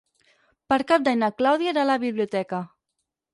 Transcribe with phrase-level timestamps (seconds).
[0.71, 2.63] Per Cap d'Any na Clàudia irà a la biblioteca.